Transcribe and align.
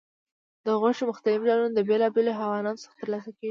د 0.65 0.67
غوښې 0.81 1.03
مختلف 1.11 1.39
ډولونه 1.47 1.71
د 1.75 1.79
بیلابیلو 1.89 2.37
حیواناتو 2.39 2.81
څخه 2.83 2.95
ترلاسه 3.01 3.29
کېږي. 3.37 3.49